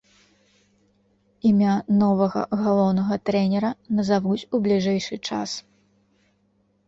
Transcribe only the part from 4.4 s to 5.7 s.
у бліжэйшы час.